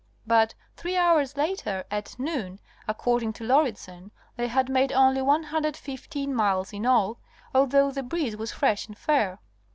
But 0.25 0.55
three 0.75 0.97
hours 0.97 1.37
later, 1.37 1.83
at 1.91 2.17
noon, 2.17 2.59
according 2.87 3.33
to 3.33 3.43
Lauridsen, 3.43 4.09
they 4.35 4.47
had 4.47 4.67
made 4.67 4.91
only 4.91 5.21
115 5.21 6.33
miles 6.33 6.73
in 6.73 6.87
all, 6.87 7.19
although 7.53 7.91
the 7.91 8.01
breeze 8.01 8.35
was 8.35 8.51
fresh 8.51 8.87
and 8.87 8.97
fair. 8.97 9.37